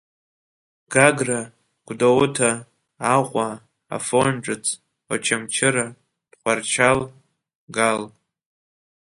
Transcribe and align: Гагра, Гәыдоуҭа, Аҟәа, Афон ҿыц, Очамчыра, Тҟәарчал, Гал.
Гагра, 0.93 1.41
Гәыдоуҭа, 1.85 2.51
Аҟәа, 3.15 3.47
Афон 3.95 4.29
ҿыц, 4.43 4.65
Очамчыра, 5.13 5.87
Тҟәарчал, 6.31 6.99
Гал. 7.75 8.01